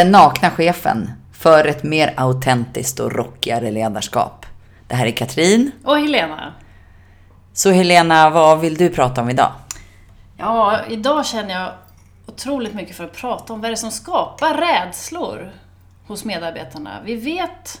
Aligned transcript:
Den 0.00 0.10
nakna 0.10 0.50
chefen 0.50 1.10
för 1.32 1.64
ett 1.64 1.82
mer 1.82 2.14
autentiskt 2.16 3.00
och 3.00 3.12
rockigare 3.12 3.70
ledarskap. 3.70 4.46
Det 4.88 4.94
här 4.94 5.06
är 5.06 5.10
Katrin. 5.10 5.70
Och 5.84 5.98
Helena. 5.98 6.54
Så 7.52 7.70
Helena, 7.70 8.30
vad 8.30 8.60
vill 8.60 8.76
du 8.76 8.90
prata 8.90 9.20
om 9.20 9.30
idag? 9.30 9.52
Ja, 10.36 10.80
idag 10.88 11.26
känner 11.26 11.54
jag 11.54 11.72
otroligt 12.26 12.74
mycket 12.74 12.96
för 12.96 13.04
att 13.04 13.12
prata 13.12 13.52
om 13.52 13.60
vad 13.60 13.70
det 13.70 13.74
är 13.74 13.76
som 13.76 13.90
skapar 13.90 14.54
rädslor 14.54 15.52
hos 16.06 16.24
medarbetarna. 16.24 17.00
Vi 17.04 17.16
vet 17.16 17.80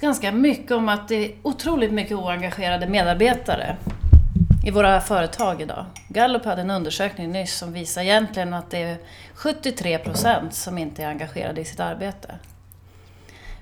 ganska 0.00 0.32
mycket 0.32 0.70
om 0.70 0.88
att 0.88 1.08
det 1.08 1.24
är 1.24 1.32
otroligt 1.42 1.92
mycket 1.92 2.16
oengagerade 2.16 2.86
medarbetare 2.86 3.76
i 4.64 4.70
våra 4.70 5.00
företag 5.00 5.62
idag. 5.62 5.84
Gallup 6.08 6.44
hade 6.44 6.62
en 6.62 6.70
undersökning 6.70 7.32
nyss 7.32 7.58
som 7.58 7.72
visar 7.72 8.02
egentligen 8.02 8.54
att 8.54 8.70
det 8.70 8.82
är 8.82 8.98
73 9.34 9.98
procent 9.98 10.54
som 10.54 10.78
inte 10.78 11.02
är 11.02 11.08
engagerade 11.08 11.60
i 11.60 11.64
sitt 11.64 11.80
arbete. 11.80 12.34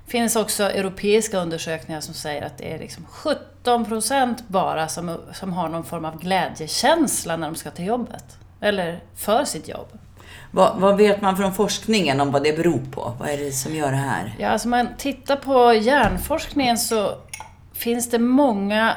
Det 0.05 0.11
finns 0.11 0.35
också 0.35 0.63
europeiska 0.63 1.37
undersökningar 1.37 2.01
som 2.01 2.13
säger 2.13 2.41
att 2.41 2.57
det 2.57 2.73
är 2.73 2.79
liksom 2.79 3.05
17 3.05 3.85
procent 3.85 4.47
bara 4.47 4.87
som, 4.87 5.17
som 5.33 5.53
har 5.53 5.69
någon 5.69 5.83
form 5.83 6.05
av 6.05 6.19
glädjekänsla 6.19 7.37
när 7.37 7.47
de 7.47 7.55
ska 7.55 7.71
till 7.71 7.85
jobbet. 7.85 8.37
Eller 8.61 8.99
för 9.15 9.45
sitt 9.45 9.67
jobb. 9.67 9.87
Vad, 10.51 10.79
vad, 10.79 10.97
vet 10.97 11.21
man 11.21 11.37
från 11.37 11.53
forskningen 11.53 12.21
om 12.21 12.31
vad 12.31 12.43
det 12.43 12.57
beror 12.57 12.81
på? 12.91 13.13
Vad 13.19 13.29
är 13.29 13.37
det 13.37 13.51
som 13.51 13.75
gör 13.75 13.91
det 13.91 13.97
här? 13.97 14.35
Ja, 14.39 14.49
alltså 14.49 14.67
man 14.67 14.87
tittar 14.97 15.35
på 15.35 15.73
hjärnforskningen 15.73 16.77
så 16.77 17.11
finns 17.73 18.09
det 18.09 18.19
många 18.19 18.95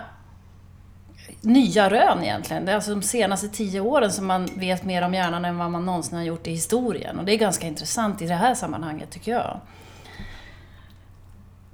nya 1.40 1.90
rön 1.90 2.24
egentligen. 2.24 2.64
Det 2.64 2.72
är 2.72 2.76
alltså 2.76 2.90
de 2.90 3.02
senaste 3.02 3.48
tio 3.48 3.80
åren 3.80 4.12
som 4.12 4.26
man 4.26 4.48
vet 4.54 4.84
mer 4.84 5.02
om 5.02 5.14
hjärnan 5.14 5.44
än 5.44 5.58
vad 5.58 5.70
man 5.70 5.86
någonsin 5.86 6.18
har 6.18 6.24
gjort 6.24 6.46
i 6.46 6.50
historien. 6.50 7.18
Och 7.18 7.24
det 7.24 7.32
är 7.32 7.36
ganska 7.36 7.66
intressant 7.66 8.22
i 8.22 8.26
det 8.26 8.34
här 8.34 8.54
sammanhanget 8.54 9.10
tycker 9.10 9.32
jag. 9.32 9.60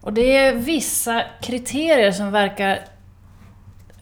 Och 0.00 0.12
det 0.12 0.36
är 0.36 0.52
vissa 0.52 1.22
kriterier 1.40 2.12
som 2.12 2.30
verkar 2.32 2.78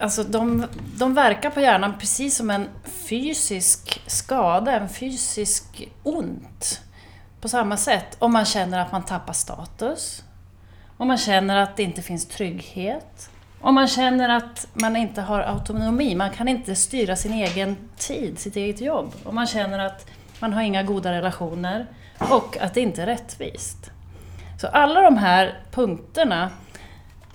Alltså 0.00 0.24
de, 0.24 0.66
de 0.98 1.14
verkar 1.14 1.50
på 1.50 1.60
hjärnan 1.60 1.98
precis 1.98 2.36
som 2.36 2.50
en 2.50 2.68
fysisk 2.84 4.02
skada, 4.06 4.72
en 4.72 4.88
fysisk 4.88 5.88
ont. 6.02 6.80
På 7.40 7.48
samma 7.48 7.76
sätt 7.76 8.16
om 8.18 8.32
man 8.32 8.44
känner 8.44 8.78
att 8.78 8.92
man 8.92 9.04
tappar 9.04 9.32
status, 9.32 10.24
om 10.96 11.08
man 11.08 11.18
känner 11.18 11.56
att 11.56 11.76
det 11.76 11.82
inte 11.82 12.02
finns 12.02 12.26
trygghet, 12.26 13.29
om 13.60 13.74
man 13.74 13.88
känner 13.88 14.28
att 14.28 14.66
man 14.72 14.96
inte 14.96 15.22
har 15.22 15.40
autonomi, 15.40 16.14
man 16.14 16.30
kan 16.30 16.48
inte 16.48 16.74
styra 16.74 17.16
sin 17.16 17.32
egen 17.32 17.76
tid, 17.96 18.38
sitt 18.38 18.56
eget 18.56 18.80
jobb. 18.80 19.12
Om 19.24 19.34
man 19.34 19.46
känner 19.46 19.78
att 19.78 20.06
man 20.40 20.52
har 20.52 20.62
inga 20.62 20.82
goda 20.82 21.12
relationer 21.12 21.86
och 22.18 22.56
att 22.60 22.74
det 22.74 22.80
inte 22.80 23.02
är 23.02 23.06
rättvist. 23.06 23.90
Så 24.60 24.66
alla 24.66 25.00
de 25.00 25.16
här 25.16 25.58
punkterna 25.70 26.50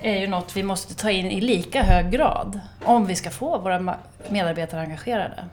är 0.02 0.20
ju 0.20 0.28
något 0.28 0.58
vi 0.58 0.64
måste 0.64 0.96
ta 0.96 1.12
in 1.12 1.32
i 1.32 1.42
lika 1.42 1.84
hög 1.84 2.12
grad 2.12 2.60
om 2.84 3.06
vi 3.06 3.16
ska 3.16 3.30
få 3.30 3.58
våra 3.58 3.98
medarbetare 4.30 4.82
engagerade. 4.82 5.46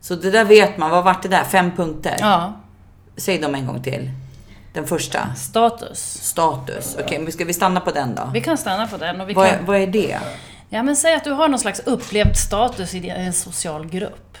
Så 0.00 0.14
det 0.14 0.30
där 0.30 0.44
vet 0.44 0.78
man, 0.78 0.90
vad 0.90 1.04
vart 1.04 1.22
det 1.22 1.28
där? 1.28 1.44
Fem 1.44 1.70
punkter? 1.76 2.16
Ja. 2.18 2.52
Säg 3.16 3.38
dem 3.38 3.54
en 3.54 3.66
gång 3.66 3.82
till. 3.82 4.10
Den 4.76 4.86
första? 4.86 5.34
Status. 5.34 5.98
Status. 6.22 6.94
Okej, 6.94 7.04
okay, 7.04 7.18
men 7.18 7.32
ska 7.32 7.44
vi 7.44 7.52
stanna 7.52 7.80
på 7.80 7.90
den 7.90 8.14
då? 8.14 8.30
Vi 8.32 8.40
kan 8.40 8.58
stanna 8.58 8.86
på 8.86 8.96
den. 8.96 9.20
Och 9.20 9.28
vi 9.28 9.34
vad, 9.34 9.48
kan... 9.48 9.58
är, 9.58 9.62
vad 9.62 9.76
är 9.76 9.86
det? 9.86 10.18
Ja, 10.68 10.82
men 10.82 10.96
säg 10.96 11.14
att 11.14 11.24
du 11.24 11.30
har 11.30 11.48
någon 11.48 11.58
slags 11.58 11.80
upplevd 11.80 12.36
status 12.36 12.94
i 12.94 13.08
en 13.08 13.32
social 13.32 13.86
grupp. 13.86 14.38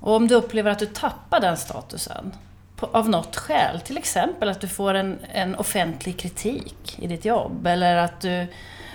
Och 0.00 0.16
om 0.16 0.28
du 0.28 0.34
upplever 0.34 0.70
att 0.70 0.78
du 0.78 0.86
tappar 0.86 1.40
den 1.40 1.56
statusen 1.56 2.32
på, 2.76 2.86
av 2.86 3.08
något 3.08 3.36
skäl, 3.36 3.80
till 3.80 3.98
exempel 3.98 4.48
att 4.48 4.60
du 4.60 4.68
får 4.68 4.94
en, 4.94 5.18
en 5.32 5.54
offentlig 5.54 6.18
kritik 6.18 6.98
i 6.98 7.06
ditt 7.06 7.24
jobb 7.24 7.66
eller 7.66 7.96
att 7.96 8.20
du 8.20 8.46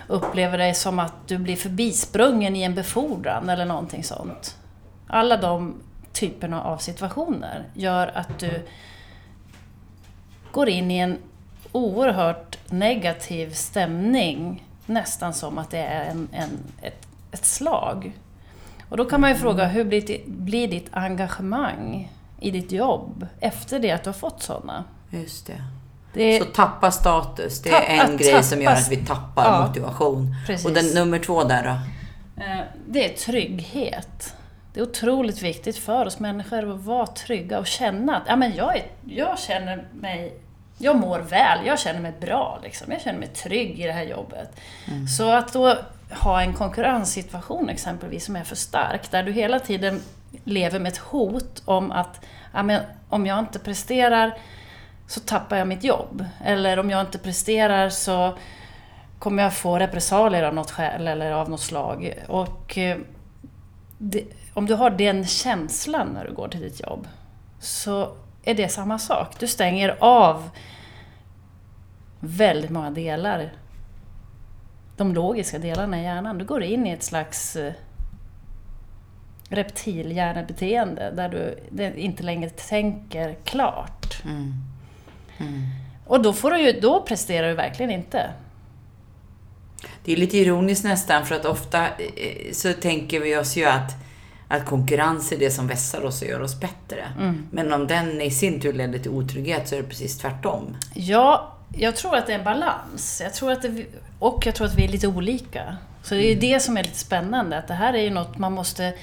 upplever 0.08 0.58
dig 0.58 0.76
som 0.76 1.00
att 1.00 1.28
du 1.28 1.38
blir 1.38 1.56
förbisprungen 1.56 2.56
i 2.56 2.64
en 2.64 2.76
befordran 2.76 3.50
eller 3.50 3.66
någonting 3.66 4.04
sånt. 4.04 4.58
Alla 5.08 5.38
de 5.38 5.76
typerna 6.14 6.64
av 6.64 6.78
situationer 6.78 7.66
gör 7.74 8.12
att 8.16 8.40
du 8.40 8.68
går 10.52 10.70
in 10.70 10.92
i 10.92 10.98
en 10.98 11.18
oerhört 11.72 12.58
negativ 12.72 13.54
stämning. 13.54 14.66
Nästan 14.86 15.34
som 15.34 15.58
att 15.58 15.72
det 15.72 15.78
är 15.78 16.10
en, 16.10 16.28
en, 16.32 16.50
ett, 16.82 17.08
ett 17.32 17.46
slag. 17.46 18.12
Och 18.90 18.98
då 18.98 19.06
kan 19.06 19.22
man 19.22 19.30
ju 19.30 19.36
mm. 19.36 19.42
fråga, 19.42 19.66
hur 19.66 19.84
blir, 19.84 20.22
blir 20.26 20.68
ditt 20.68 20.88
engagemang 20.92 22.12
i 22.40 22.52
ditt 22.52 22.72
jobb 22.72 23.28
efter 23.40 23.80
det 23.80 23.92
att 23.92 24.04
du 24.04 24.10
har 24.10 24.14
fått 24.14 24.44
sådana? 24.44 24.84
Just 25.10 25.48
det. 25.48 25.64
det 26.14 26.40
så 26.40 26.46
tappa 26.46 26.92
status, 26.92 27.62
det 27.62 27.70
är 27.70 28.06
en 28.06 28.18
grej 28.18 28.44
som 28.44 28.62
gör 28.62 28.72
att 28.72 28.92
vi 28.92 29.06
tappar 29.06 29.46
ja, 29.46 29.68
motivation. 29.68 30.36
Precis. 30.48 30.66
Och 30.66 30.74
den 30.74 30.86
nummer 30.86 31.20
två 31.20 31.44
där 31.44 31.64
då? 31.64 31.70
Eh, 32.44 32.62
det 32.88 33.06
är 33.06 33.18
trygghet. 33.18 34.34
Det 34.74 34.80
är 34.80 34.84
otroligt 34.84 35.42
viktigt 35.42 35.78
för 35.78 36.06
oss 36.06 36.20
människor 36.20 36.72
att 36.72 36.80
vara 36.80 37.08
trygga 37.08 37.60
och 37.60 37.68
känna 37.68 38.18
att 38.18 38.24
ja, 38.28 38.36
men 38.36 38.56
jag, 38.56 38.78
är, 38.78 38.84
jag 39.06 39.40
känner 39.40 39.88
mig 39.94 40.34
jag 40.82 40.96
mår 40.96 41.20
väl, 41.20 41.66
jag 41.66 41.80
känner 41.80 42.00
mig 42.00 42.14
bra. 42.20 42.60
Liksom. 42.64 42.92
Jag 42.92 43.02
känner 43.02 43.20
mig 43.20 43.28
trygg 43.28 43.80
i 43.80 43.84
det 43.84 43.92
här 43.92 44.04
jobbet. 44.04 44.60
Mm. 44.88 45.08
Så 45.08 45.32
att 45.32 45.54
då 45.54 45.76
ha 46.10 46.42
en 46.42 46.54
konkurrenssituation 46.54 47.70
exempelvis 47.70 48.26
som 48.26 48.36
är 48.36 48.44
för 48.44 48.56
stark, 48.56 49.12
där 49.12 49.24
du 49.24 49.32
hela 49.32 49.60
tiden 49.60 50.02
lever 50.44 50.80
med 50.80 50.92
ett 50.92 50.98
hot 50.98 51.62
om 51.66 51.92
att 51.92 52.26
ja, 52.54 52.64
men, 52.64 52.82
om 53.10 53.26
jag 53.26 53.40
inte 53.40 53.60
presterar 53.60 54.38
så 55.08 55.20
tappar 55.20 55.58
jag 55.58 55.68
mitt 55.68 55.84
jobb. 55.84 56.26
Eller 56.46 56.80
om 56.80 56.90
jag 56.90 57.02
inte 57.02 57.18
presterar 57.18 57.90
så 57.90 58.38
kommer 59.20 59.44
jag 59.44 59.54
få 59.54 59.80
repressalier 59.80 60.44
av 60.44 60.54
något 60.54 60.72
skäl 60.72 61.08
eller 61.08 61.32
av 61.32 61.50
något 61.50 61.62
slag. 61.62 62.14
Och 62.28 62.78
eh, 62.78 62.98
det, 63.98 64.24
om 64.60 64.66
du 64.66 64.74
har 64.74 64.90
den 64.90 65.26
känslan 65.26 66.08
när 66.08 66.26
du 66.26 66.34
går 66.34 66.48
till 66.48 66.62
ditt 66.62 66.82
jobb 66.82 67.08
så 67.60 68.16
är 68.44 68.56
det 68.56 68.70
samma 68.70 69.00
sak. 69.00 69.40
Du 69.40 69.48
stänger 69.48 69.98
av 70.00 70.50
väldigt 72.20 72.70
många 72.70 72.92
delar. 72.92 73.54
De 74.98 75.14
logiska 75.14 75.60
delarna 75.60 76.00
i 76.00 76.04
hjärnan. 76.04 76.38
Du 76.38 76.46
går 76.46 76.64
in 76.64 76.88
i 76.88 76.92
ett 76.92 77.04
slags 77.04 77.56
eh, 77.56 77.74
reptilhjärnebeteende 79.50 81.12
där 81.16 81.30
du 81.30 81.58
inte 82.02 82.24
längre 82.24 82.50
tänker 82.50 83.36
klart. 83.44 84.24
Mm. 84.26 84.54
Mm. 85.38 85.64
Och 86.06 86.22
då, 86.22 86.34
får 86.34 86.52
du 86.52 86.62
ju, 86.62 86.80
då 86.80 87.02
presterar 87.02 87.48
du 87.48 87.54
verkligen 87.54 87.92
inte. 87.92 88.30
Det 90.04 90.14
är 90.14 90.18
lite 90.18 90.38
ironiskt 90.38 90.84
nästan, 90.84 91.26
för 91.26 91.36
att 91.36 91.46
ofta 91.46 91.88
eh, 91.88 92.52
så 92.52 92.74
tänker 92.74 93.20
vi 93.20 93.38
oss 93.38 93.58
ju 93.58 93.66
att 93.66 94.09
att 94.52 94.66
konkurrens 94.66 95.32
är 95.32 95.38
det 95.38 95.52
som 95.52 95.68
vässar 95.68 96.06
oss 96.06 96.22
och 96.22 96.28
gör 96.28 96.42
oss 96.42 96.60
bättre. 96.60 97.08
Mm. 97.20 97.48
Men 97.52 97.74
om 97.74 97.88
den 97.88 98.22
i 98.22 98.32
sin 98.32 98.62
tur 98.62 98.74
leder 98.74 99.00
till 99.00 99.12
otrygghet 99.12 99.68
så 99.68 99.76
är 99.76 99.82
det 99.82 99.88
precis 99.88 100.18
tvärtom. 100.18 100.78
Ja, 100.94 101.56
jag 101.78 101.96
tror 101.96 102.16
att 102.16 102.28
det 102.28 102.34
är 102.34 102.38
en 102.38 102.44
balans. 102.44 103.22
Jag 103.24 103.34
tror 103.34 103.52
att 103.52 103.62
det, 103.62 103.86
och 104.20 104.46
jag 104.46 104.56
tror 104.56 104.68
att 104.68 104.76
vi 104.76 104.84
är 104.84 104.88
lite 104.88 105.08
olika. 105.08 105.78
Så 106.04 106.16
det 106.16 106.22
är 106.22 106.32
mm. 106.32 106.40
det 106.40 106.60
som 106.60 106.78
är 106.78 106.84
lite 106.84 106.98
spännande, 106.98 107.58
att 107.58 107.68
det 107.68 107.74
här 107.74 107.94
är 107.94 108.02
ju 108.02 108.10
något 108.10 108.38
man 108.38 108.54
måste 108.54 108.94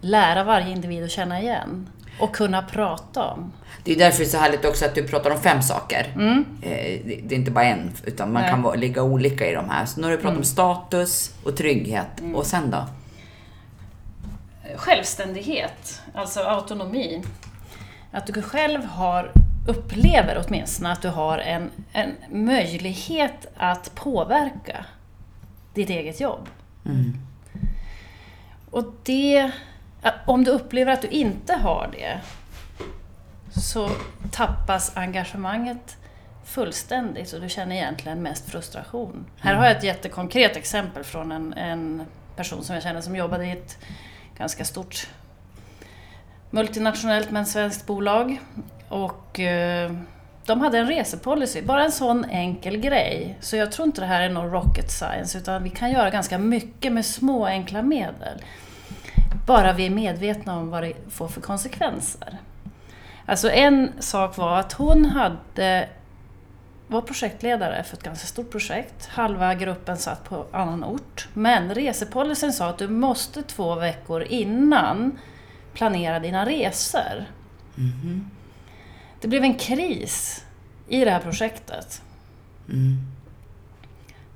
lära 0.00 0.44
varje 0.44 0.70
individ 0.70 1.04
att 1.04 1.10
känna 1.10 1.40
igen. 1.40 1.88
Och 2.20 2.36
kunna 2.36 2.62
prata 2.62 3.24
om. 3.24 3.52
Det 3.84 3.92
är 3.92 3.96
därför 3.96 4.18
det 4.18 4.24
är 4.24 4.28
så 4.28 4.38
härligt 4.38 4.64
också 4.64 4.84
att 4.84 4.94
du 4.94 5.08
pratar 5.08 5.30
om 5.30 5.40
fem 5.40 5.62
saker. 5.62 6.12
Mm. 6.14 6.44
Eh, 6.62 7.00
det 7.04 7.34
är 7.34 7.38
inte 7.38 7.50
bara 7.50 7.64
en, 7.64 7.92
utan 8.04 8.32
man 8.32 8.42
Nej. 8.42 8.50
kan 8.50 8.80
ligga 8.80 9.02
olika 9.02 9.50
i 9.50 9.54
de 9.54 9.70
här. 9.70 9.86
Så 9.86 10.00
nu 10.00 10.06
har 10.06 10.10
du 10.10 10.16
pratat 10.16 10.30
mm. 10.30 10.38
om 10.38 10.44
status 10.44 11.34
och 11.44 11.56
trygghet. 11.56 12.20
Mm. 12.20 12.34
Och 12.34 12.46
sen 12.46 12.70
då? 12.70 12.84
Självständighet, 14.76 16.02
alltså 16.14 16.40
autonomi. 16.40 17.22
Att 18.12 18.26
du 18.26 18.42
själv 18.42 18.84
har, 18.84 19.32
upplever 19.68 20.44
åtminstone 20.46 20.92
att 20.92 21.02
du 21.02 21.08
har 21.08 21.38
en, 21.38 21.70
en 21.92 22.16
möjlighet 22.30 23.46
att 23.56 23.94
påverka 23.94 24.84
ditt 25.74 25.90
eget 25.90 26.20
jobb. 26.20 26.48
Mm. 26.84 27.18
Och 28.70 28.84
det, 29.02 29.50
om 30.26 30.44
du 30.44 30.50
upplever 30.50 30.92
att 30.92 31.02
du 31.02 31.08
inte 31.08 31.54
har 31.54 31.88
det 31.92 32.20
så 33.60 33.90
tappas 34.30 34.96
engagemanget 34.96 35.96
fullständigt 36.44 37.32
och 37.32 37.40
du 37.40 37.48
känner 37.48 37.76
egentligen 37.76 38.22
mest 38.22 38.50
frustration. 38.50 39.10
Mm. 39.10 39.24
Här 39.36 39.54
har 39.54 39.64
jag 39.64 39.76
ett 39.76 39.84
jättekonkret 39.84 40.56
exempel 40.56 41.04
från 41.04 41.32
en, 41.32 41.52
en 41.52 42.02
person 42.36 42.64
som 42.64 42.74
jag 42.74 42.82
känner 42.82 43.00
som 43.00 43.16
jobbade 43.16 43.46
i 43.46 43.50
ett 43.50 43.78
ganska 44.38 44.64
stort 44.64 45.08
multinationellt 46.50 47.30
men 47.30 47.46
svenskt 47.46 47.86
bolag. 47.86 48.40
Och 48.88 49.40
eh, 49.40 49.92
de 50.46 50.60
hade 50.60 50.78
en 50.78 50.86
resepolicy, 50.86 51.62
bara 51.62 51.84
en 51.84 51.92
sån 51.92 52.24
enkel 52.24 52.76
grej. 52.76 53.38
Så 53.40 53.56
jag 53.56 53.72
tror 53.72 53.86
inte 53.86 54.00
det 54.00 54.06
här 54.06 54.20
är 54.20 54.28
någon 54.28 54.50
rocket 54.50 54.90
science, 54.90 55.38
utan 55.38 55.62
vi 55.62 55.70
kan 55.70 55.90
göra 55.90 56.10
ganska 56.10 56.38
mycket 56.38 56.92
med 56.92 57.06
små 57.06 57.46
enkla 57.46 57.82
medel. 57.82 58.42
Bara 59.46 59.72
vi 59.72 59.86
är 59.86 59.90
medvetna 59.90 60.58
om 60.58 60.70
vad 60.70 60.82
det 60.82 60.92
får 61.10 61.28
för 61.28 61.40
konsekvenser. 61.40 62.38
Alltså 63.26 63.50
en 63.50 63.92
sak 63.98 64.36
var 64.36 64.58
att 64.58 64.72
hon 64.72 65.04
hade 65.04 65.88
var 66.88 67.02
projektledare 67.02 67.82
för 67.82 67.96
ett 67.96 68.02
ganska 68.02 68.26
stort 68.26 68.50
projekt. 68.50 69.06
Halva 69.06 69.54
gruppen 69.54 69.96
satt 69.96 70.24
på 70.24 70.46
annan 70.52 70.84
ort. 70.84 71.28
Men 71.34 71.74
resepolicyn 71.74 72.52
sa 72.52 72.68
att 72.68 72.78
du 72.78 72.88
måste 72.88 73.42
två 73.42 73.74
veckor 73.74 74.22
innan 74.22 75.18
planera 75.72 76.20
dina 76.20 76.46
resor. 76.46 77.24
Mhm. 77.74 78.30
Det 79.20 79.28
blev 79.28 79.42
en 79.42 79.54
kris 79.54 80.44
i 80.88 81.04
det 81.04 81.10
här 81.10 81.20
projektet. 81.20 82.02
Mm. 82.68 82.96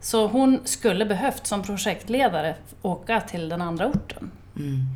Så 0.00 0.26
hon 0.26 0.60
skulle 0.64 1.06
behövt 1.06 1.46
som 1.46 1.62
projektledare 1.62 2.54
åka 2.82 3.20
till 3.20 3.48
den 3.48 3.62
andra 3.62 3.86
orten. 3.86 4.30
Mm. 4.56 4.86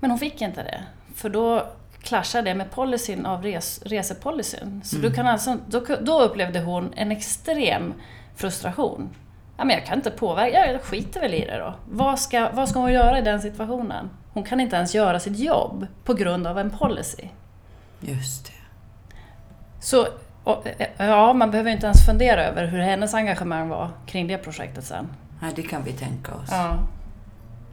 Men 0.00 0.10
hon 0.10 0.18
fick 0.18 0.42
inte 0.42 0.62
det. 0.62 0.82
För 1.14 1.28
då 1.28 1.66
clashar 2.06 2.42
det 2.42 2.54
med 2.54 2.70
policyn 2.70 3.26
av 3.26 3.42
res, 3.42 3.82
resepolicyn. 3.82 4.80
Så 4.84 4.96
du 4.96 5.12
kan 5.12 5.26
alltså, 5.26 5.56
då, 5.68 5.84
då 6.00 6.20
upplevde 6.22 6.60
hon 6.60 6.92
en 6.96 7.12
extrem 7.12 7.94
frustration. 8.36 9.08
Ja, 9.58 9.64
men 9.64 9.76
jag 9.76 9.86
kan 9.86 9.98
inte 9.98 10.10
påverka, 10.10 10.72
jag 10.72 10.82
skiter 10.82 11.20
väl 11.20 11.34
i 11.34 11.40
det 11.40 11.58
då. 11.58 11.74
Vad 11.88 12.18
ska, 12.18 12.50
vad 12.52 12.68
ska 12.68 12.78
hon 12.78 12.92
göra 12.92 13.18
i 13.18 13.22
den 13.22 13.40
situationen? 13.42 14.10
Hon 14.32 14.44
kan 14.44 14.60
inte 14.60 14.76
ens 14.76 14.94
göra 14.94 15.20
sitt 15.20 15.38
jobb 15.38 15.86
på 16.04 16.14
grund 16.14 16.46
av 16.46 16.58
en 16.58 16.70
policy. 16.70 17.28
Just 18.00 18.46
det. 18.46 18.52
Så 19.80 20.06
och, 20.44 20.66
eh, 20.78 20.86
ja, 21.08 21.32
man 21.32 21.50
behöver 21.50 21.70
inte 21.70 21.86
ens 21.86 22.06
fundera 22.06 22.44
över 22.44 22.66
hur 22.66 22.78
hennes 22.78 23.14
engagemang 23.14 23.68
var 23.68 23.90
kring 24.06 24.26
det 24.26 24.38
projektet 24.38 24.84
sen. 24.84 25.08
Nej, 25.42 25.52
det 25.56 25.62
kan 25.62 25.84
vi 25.84 25.92
tänka 25.92 26.34
oss. 26.34 26.48
Ja, 26.50 26.78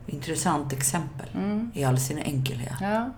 Intressant 0.08 0.74
exempel 0.74 1.28
Mm. 1.36 1.72
i 1.74 1.84
all 1.84 1.98
sin 2.00 2.18
enkelhet. 2.20 2.74
ja. 2.82 3.10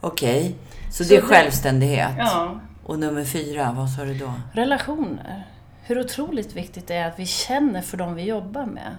Okej, 0.00 0.54
så, 0.90 1.04
Så 1.04 1.10
det 1.10 1.16
är 1.16 1.20
självständighet. 1.20 2.14
ja. 2.18 2.60
Och 2.84 2.98
nummer 2.98 3.24
fyra, 3.24 3.74
vad 3.76 3.90
sa 3.90 4.04
du 4.04 4.14
då? 4.14 4.32
Relationer. 4.52 5.46
Hur 5.82 6.00
otroligt 6.00 6.56
viktigt 6.56 6.86
det 6.86 6.94
är 6.94 7.08
att 7.08 7.18
vi 7.18 7.26
känner 7.26 7.82
för 7.82 7.96
dem 7.96 8.14
vi 8.14 8.22
jobbar 8.22 8.66
med. 8.66 8.96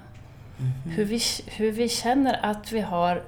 Hur, 0.85 1.05
vi, 1.05 1.19
hur 1.45 1.71
vi 1.71 1.89
känner 1.89 2.45
att 2.45 2.71
vi 2.71 2.81
har 2.81 3.23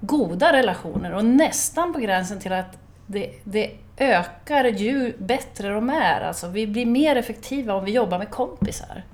goda 0.00 0.52
relationer 0.52 1.12
och 1.12 1.24
nästan 1.24 1.92
på 1.92 1.98
gränsen 1.98 2.40
till 2.40 2.52
att 2.52 2.78
det, 3.06 3.30
det 3.44 3.70
ökar 3.96 4.64
ju 4.64 5.16
bättre 5.18 5.68
de 5.68 5.90
är. 5.90 6.20
Alltså, 6.20 6.48
vi 6.48 6.66
blir 6.66 6.86
mer 6.86 7.16
effektiva 7.16 7.74
om 7.74 7.84
vi 7.84 7.92
jobbar 7.92 8.18
med 8.18 8.30
kompisar. 8.30 9.04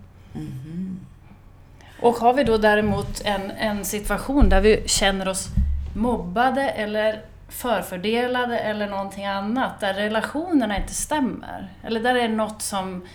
Och 2.00 2.14
har 2.14 2.34
vi 2.34 2.44
då 2.44 2.56
däremot 2.58 3.22
en, 3.24 3.50
en 3.50 3.84
situation 3.84 4.48
där 4.48 4.60
vi 4.60 4.82
känner 4.86 5.28
oss 5.28 5.48
mobbade 5.94 6.68
eller 6.70 7.24
förfördelade 7.48 8.58
eller 8.58 8.86
någonting 8.86 9.26
annat, 9.26 9.80
där 9.80 9.94
relationerna 9.94 10.76
inte 10.76 10.94
stämmer. 10.94 11.72
Eller 11.82 12.00
där 12.00 12.14
det 12.14 12.20
är 12.20 12.28
något 12.28 12.62
som 12.62 13.06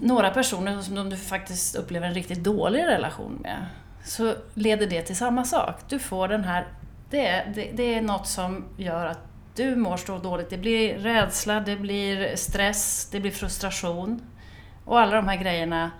några 0.00 0.30
personer 0.30 0.80
som 0.80 1.10
du 1.10 1.16
faktiskt 1.16 1.76
upplever 1.76 2.06
en 2.06 2.14
riktigt 2.14 2.44
dålig 2.44 2.86
relation 2.86 3.38
med, 3.42 3.66
så 4.04 4.34
leder 4.54 4.86
det 4.86 5.02
till 5.02 5.16
samma 5.16 5.44
sak. 5.44 5.76
Du 5.88 5.98
får 5.98 6.28
den 6.28 6.44
här, 6.44 6.66
det 7.10 7.44
det, 7.54 7.70
det 7.74 7.94
är 7.94 8.00
något 8.00 8.26
som 8.26 8.64
gör 8.76 9.06
att 9.06 9.20
du 9.54 9.76
mår 9.76 9.96
så 9.96 10.18
dåligt. 10.18 10.50
Det 10.50 10.58
blir 10.58 10.98
rädsla, 10.98 11.60
det 11.60 11.76
blir 11.76 12.36
stress, 12.36 13.08
det 13.12 13.20
blir 13.20 13.30
frustration. 13.30 14.22
Och 14.84 15.00
alla 15.00 15.16
de 15.16 15.28
här 15.28 15.36
grejerna 15.36 15.90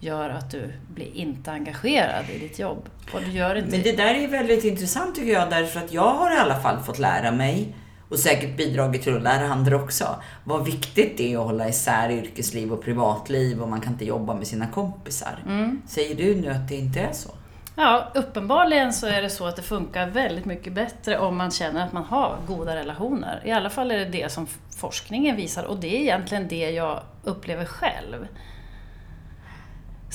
gör 0.00 0.30
att 0.30 0.50
du 0.50 0.72
blir 0.88 1.16
inte 1.16 1.52
engagerad 1.52 2.24
i 2.34 2.38
ditt 2.38 2.58
jobb. 2.58 2.88
Och 3.12 3.20
du 3.20 3.30
gör 3.30 3.54
inte... 3.54 3.70
Men 3.70 3.82
det 3.82 3.96
där 3.96 4.14
är 4.14 4.28
väldigt 4.28 4.64
intressant 4.64 5.14
tycker 5.14 5.32
jag, 5.32 5.50
därför 5.50 5.80
att 5.80 5.92
jag 5.92 6.14
har 6.14 6.34
i 6.34 6.38
alla 6.38 6.60
fall 6.60 6.82
fått 6.82 6.98
lära 6.98 7.32
mig 7.32 7.74
och 8.08 8.18
säkert 8.18 8.56
bidragit 8.56 9.02
till 9.02 9.16
att 9.16 9.22
lära 9.22 9.46
andra 9.46 9.76
också, 9.76 10.16
vad 10.44 10.64
viktigt 10.64 11.18
det 11.18 11.32
är 11.32 11.38
att 11.38 11.44
hålla 11.44 11.68
isär 11.68 12.10
yrkesliv 12.10 12.72
och 12.72 12.84
privatliv 12.84 13.62
och 13.62 13.68
man 13.68 13.80
kan 13.80 13.92
inte 13.92 14.04
jobba 14.04 14.34
med 14.34 14.46
sina 14.46 14.66
kompisar. 14.66 15.42
Mm. 15.46 15.82
Säger 15.88 16.14
du 16.14 16.34
nu 16.34 16.50
att 16.50 16.68
det 16.68 16.74
inte 16.74 17.00
är 17.00 17.12
så? 17.12 17.30
Ja, 17.78 18.12
uppenbarligen 18.14 18.92
så 18.92 19.06
är 19.06 19.22
det 19.22 19.30
så 19.30 19.46
att 19.46 19.56
det 19.56 19.62
funkar 19.62 20.06
väldigt 20.06 20.44
mycket 20.44 20.72
bättre 20.72 21.18
om 21.18 21.36
man 21.36 21.50
känner 21.50 21.86
att 21.86 21.92
man 21.92 22.04
har 22.04 22.36
goda 22.46 22.76
relationer. 22.76 23.42
I 23.44 23.50
alla 23.50 23.70
fall 23.70 23.90
är 23.90 23.98
det 23.98 24.04
det 24.04 24.32
som 24.32 24.46
forskningen 24.76 25.36
visar 25.36 25.64
och 25.64 25.76
det 25.76 25.96
är 25.96 26.00
egentligen 26.00 26.48
det 26.48 26.70
jag 26.70 27.00
upplever 27.24 27.64
själv. 27.64 28.26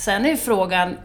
Sen 0.02 0.26
är 0.26 0.36
frågan, 0.36 0.98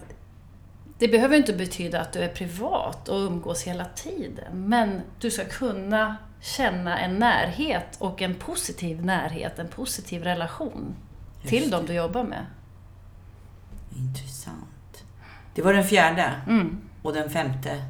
det 0.99 1.09
behöver 1.09 1.37
inte 1.37 1.53
betyda 1.53 2.01
att 2.01 2.13
du 2.13 2.19
är 2.19 2.29
privat 2.29 3.09
och 3.09 3.17
umgås 3.17 3.63
hela 3.63 3.85
tiden, 3.85 4.69
men 4.69 5.01
du 5.21 5.31
ska 5.31 5.45
kunna 5.45 6.17
känna 6.41 6.99
en 6.99 7.19
närhet 7.19 7.97
och 7.99 8.23
en 8.23 8.35
positiv 8.35 9.05
närhet, 9.05 9.59
en 9.59 9.69
positiv 9.69 10.25
relation 10.25 10.97
till 11.47 11.59
Just 11.59 11.71
dem 11.71 11.87
du 11.87 11.93
jobbar 11.93 12.25
med. 12.25 12.47
Intressant. 13.97 15.05
Det 15.55 15.63
var 15.63 15.73
den 15.73 15.85
fjärde. 15.85 16.33
Mm. 16.47 16.81
Och 17.03 17.13
den 17.13 17.31
femte? 17.31 17.85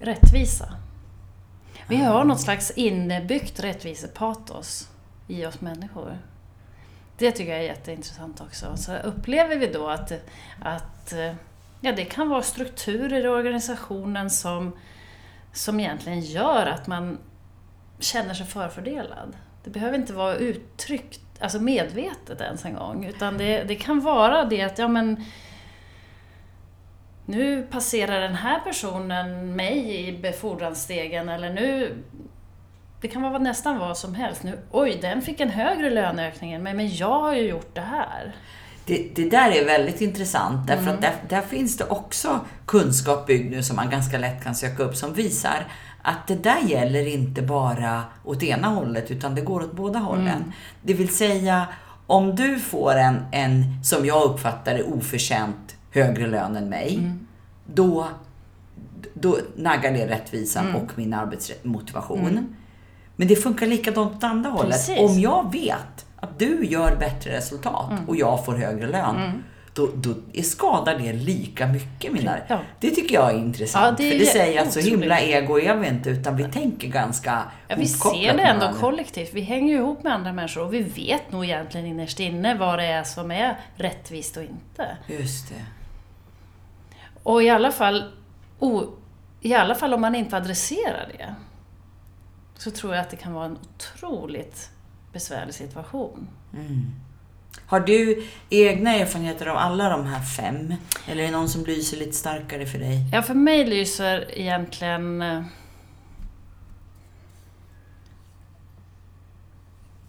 Rättvisa. 0.00 0.76
Vi 1.88 1.96
har 1.96 2.24
något 2.24 2.40
slags 2.40 2.70
innebyggt 2.70 3.60
rättvisepatos 3.60 4.88
i 5.28 5.46
oss 5.46 5.60
människor. 5.60 6.18
Det 7.18 7.32
tycker 7.32 7.52
jag 7.52 7.60
är 7.60 7.64
jätteintressant 7.64 8.40
också. 8.40 8.76
Så 8.76 8.96
upplever 8.96 9.56
vi 9.56 9.66
då 9.66 9.88
att, 9.88 10.12
att 10.62 11.14
ja, 11.80 11.92
det 11.92 12.04
kan 12.04 12.28
vara 12.28 12.42
strukturer 12.42 13.24
i 13.24 13.28
organisationen 13.28 14.30
som, 14.30 14.72
som 15.52 15.80
egentligen 15.80 16.20
gör 16.20 16.66
att 16.66 16.86
man 16.86 17.18
känner 17.98 18.34
sig 18.34 18.46
förfördelad. 18.46 19.36
Det 19.64 19.70
behöver 19.70 19.98
inte 19.98 20.12
vara 20.12 20.34
uttryckt, 20.34 21.20
alltså 21.40 21.60
medvetet 21.60 22.40
ens 22.40 22.64
en 22.64 22.74
gång, 22.74 23.04
utan 23.04 23.38
det, 23.38 23.64
det 23.64 23.74
kan 23.74 24.00
vara 24.00 24.44
det 24.44 24.62
att 24.62 24.78
ja, 24.78 24.88
men, 24.88 25.24
nu 27.26 27.62
passerar 27.62 28.20
den 28.20 28.34
här 28.34 28.60
personen 28.60 29.56
mig 29.56 30.08
i 30.08 30.18
befordransstegen 30.18 31.28
eller 31.28 31.50
nu... 31.50 31.96
Det 33.04 33.08
kan 33.08 33.22
vara 33.22 33.38
nästan 33.38 33.78
vad 33.78 33.98
som 33.98 34.14
helst. 34.14 34.42
Nu, 34.42 34.58
oj, 34.70 34.98
den 35.02 35.22
fick 35.22 35.40
en 35.40 35.50
högre 35.50 35.90
löneökning 35.90 36.52
än 36.52 36.62
mig, 36.62 36.74
men 36.74 36.96
jag 36.96 37.20
har 37.20 37.34
ju 37.34 37.48
gjort 37.48 37.74
det 37.74 37.80
här. 37.80 38.34
Det, 38.86 39.10
det 39.14 39.30
där 39.30 39.50
är 39.50 39.64
väldigt 39.64 40.00
intressant 40.00 40.66
därför 40.66 40.82
Mm. 40.82 40.94
att 40.94 41.00
där, 41.00 41.12
där 41.28 41.40
finns 41.40 41.76
det 41.76 41.84
också 41.84 42.40
kunskap 42.66 43.26
byggd 43.26 43.50
nu 43.50 43.62
som 43.62 43.76
man 43.76 43.90
ganska 43.90 44.18
lätt 44.18 44.44
kan 44.44 44.54
söka 44.54 44.82
upp 44.82 44.96
som 44.96 45.12
visar 45.14 45.66
att 46.02 46.26
det 46.26 46.34
där 46.34 46.58
gäller 46.66 47.06
inte 47.06 47.42
bara 47.42 48.02
åt 48.24 48.42
ena 48.42 48.68
hållet 48.68 49.10
utan 49.10 49.34
det 49.34 49.40
går 49.40 49.62
åt 49.62 49.72
båda 49.72 49.98
hållen. 49.98 50.28
Mm. 50.28 50.52
Det 50.82 50.94
vill 50.94 51.08
säga 51.16 51.66
om 52.06 52.36
du 52.36 52.58
får 52.58 52.94
en, 52.94 53.24
en 53.32 53.84
som 53.84 54.06
jag 54.06 54.22
uppfattar 54.24 54.74
det 54.74 54.82
oförtjänt 54.82 55.76
högre 55.90 56.26
lön 56.26 56.56
än 56.56 56.68
mig 56.68 56.94
Mm. 56.98 57.26
då, 57.66 58.06
då 59.14 59.38
naggar 59.56 59.92
det 59.92 60.06
rättvisan 60.06 60.68
Mm. 60.68 60.76
och 60.82 60.90
min 60.98 61.14
arbetsmotivation. 61.14 62.56
Men 63.16 63.28
det 63.28 63.36
funkar 63.36 63.66
likadant 63.66 64.16
åt 64.16 64.24
andra 64.24 64.50
hållet. 64.50 64.72
Precis. 64.72 64.98
Om 65.10 65.20
jag 65.20 65.52
vet 65.52 66.06
att 66.16 66.38
du 66.38 66.66
gör 66.66 66.96
bättre 66.96 67.36
resultat 67.36 67.90
Mm. 67.90 68.08
och 68.08 68.16
jag 68.16 68.44
får 68.44 68.54
högre 68.54 68.86
lön, 68.86 69.44
då, 69.74 69.88
då 69.94 70.14
är- 70.32 70.42
skadar 70.42 70.98
det 70.98 71.12
lika 71.12 71.66
mycket 71.66 72.12
mina... 72.12 72.36
Ja. 72.48 72.58
Det 72.80 72.90
tycker 72.90 73.14
jag 73.14 73.30
är 73.30 73.38
intressant. 73.38 73.84
Ja, 73.86 74.04
det 74.04 74.08
är 74.08 74.12
för 74.12 74.18
det 74.18 74.26
säger 74.26 74.62
att 74.62 74.72
så 74.72 74.80
himla 74.80 75.20
ego 75.20 75.58
är 75.60 75.74
vi 75.76 75.88
inte, 75.88 76.10
utan 76.10 76.36
vi 76.36 76.44
tänker 76.44 76.88
ganska 76.88 77.42
Ja, 77.68 77.76
vi 77.78 77.86
ser 77.86 78.36
det 78.36 78.42
ändå 78.42 78.70
kollektivt. 78.80 79.30
Vi 79.32 79.40
hänger 79.40 79.74
ihop 79.74 80.02
med 80.02 80.12
andra 80.12 80.32
människor 80.32 80.62
och 80.64 80.74
vi 80.74 80.82
vet 80.82 81.32
nog 81.32 81.44
egentligen 81.44 81.86
innerst 81.86 82.20
inne 82.20 82.54
vad 82.54 82.78
det 82.78 82.84
är 82.84 83.04
som 83.04 83.30
är 83.30 83.58
rättvist 83.76 84.36
och 84.36 84.42
inte. 84.42 84.96
Just 85.06 85.48
det. 85.48 85.64
Och 87.22 87.42
i 87.42 87.50
alla 87.50 87.72
fall, 87.72 88.04
o, 88.58 88.82
i 89.40 89.54
alla 89.54 89.74
fall 89.74 89.94
om 89.94 90.00
man 90.00 90.14
inte 90.14 90.36
adresserar 90.36 91.08
det, 91.18 91.34
så 92.64 92.70
tror 92.70 92.94
jag 92.94 93.02
att 93.02 93.10
det 93.10 93.16
kan 93.16 93.32
vara 93.32 93.44
en 93.44 93.58
otroligt 93.76 94.70
besvärlig 95.12 95.54
situation. 95.54 96.28
Har 97.66 97.80
du 97.80 98.26
egna 98.50 98.94
erfarenheter 98.94 99.46
av 99.46 99.56
alla 99.56 99.88
de 99.88 100.06
här 100.06 100.22
fem? 100.22 100.74
Eller 101.06 101.22
är 101.22 101.26
det 101.26 101.32
någon 101.32 101.48
som 101.48 101.64
lyser 101.64 101.96
lite 101.96 102.12
starkare 102.12 102.66
för 102.66 102.78
dig? 102.78 102.98
Ja, 103.12 103.22
för 103.22 103.34
mig 103.34 103.64
lyser 103.64 104.38
egentligen 104.38 105.22
eh, 105.22 105.42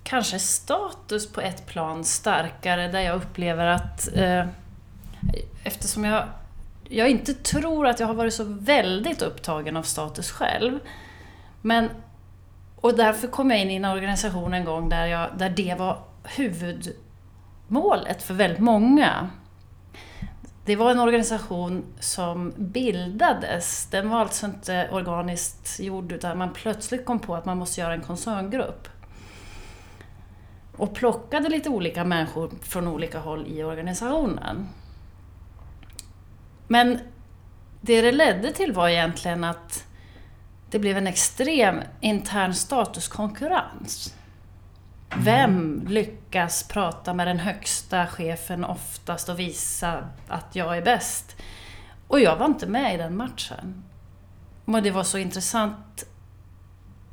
kanske 0.03 0.39
status 0.39 1.31
på 1.31 1.41
ett 1.41 1.65
plan 1.67 2.03
starkare 2.03 2.87
där 2.87 3.01
jag 3.01 3.15
upplever 3.15 3.65
att 3.65 4.15
eh, 4.15 4.45
eftersom 5.63 6.03
jag, 6.03 6.27
jag 6.89 7.09
inte 7.09 7.33
tror 7.33 7.87
att 7.87 7.99
jag 7.99 8.07
har 8.07 8.13
varit 8.13 8.33
så 8.33 8.43
väldigt 8.43 9.21
upptagen 9.21 9.77
av 9.77 9.83
status 9.83 10.31
själv 10.31 10.79
men 11.61 11.89
och 12.85 12.95
därför 12.95 13.27
kom 13.27 13.51
jag 13.51 13.61
in 13.61 13.71
i 13.71 13.75
en 13.75 13.85
organisation 13.85 14.53
en 14.53 14.65
gång 14.65 14.89
där, 14.89 15.05
jag, 15.05 15.29
där 15.37 15.49
det 15.49 15.75
var 15.79 16.03
huvudmålet 16.23 18.23
för 18.23 18.33
väldigt 18.33 18.59
många. 18.59 19.29
det 20.65 20.75
var 20.75 20.91
en 20.91 20.99
organisation 20.99 21.85
som 21.99 22.53
bildades. 22.57 23.87
Den 23.91 24.09
var 24.09 24.19
alltså 24.19 24.45
inte 24.45 24.89
organiskt 24.91 25.79
gjord 25.79 26.11
utan 26.11 26.37
man 26.37 26.53
plötsligt 26.53 27.05
kom 27.05 27.19
på 27.19 27.35
att 27.35 27.45
man 27.45 27.57
måste 27.57 27.81
göra 27.81 27.93
en 27.93 28.01
koncerngrupp. 28.01 28.87
Och 30.77 30.95
plockade 30.95 31.49
lite 31.49 31.69
olika 31.69 32.03
människor 32.03 32.51
från 32.61 32.87
olika 32.87 33.19
håll 33.19 33.47
i 33.47 33.63
organisationen. 33.63 34.67
Men 36.67 36.99
det 37.81 38.01
det 38.01 38.11
ledde 38.11 38.51
till 38.51 38.71
var 38.71 38.89
egentligen 38.89 39.43
att 39.43 39.85
det 40.69 40.79
blev 40.79 40.97
en 40.97 41.07
extrem 41.07 41.81
intern 42.01 42.53
statuskonkurrens. 42.53 44.15
Vem 45.17 45.85
lyckas 45.87 46.67
prata 46.67 47.13
med 47.13 47.27
den 47.27 47.39
högsta 47.39 48.07
chefen 48.07 48.65
oftast 48.65 49.29
och 49.29 49.39
visa 49.39 50.09
att 50.27 50.55
jag 50.55 50.77
är 50.77 50.81
bäst? 50.81 51.35
Och 52.07 52.19
jag 52.19 52.35
var 52.35 52.45
inte 52.45 52.67
med 52.67 52.93
i 52.93 52.97
den 52.97 53.17
matchen. 53.17 53.83
Men 54.65 54.83
det 54.83 54.91
var 54.91 55.03
så 55.03 55.17
intressant 55.17 56.05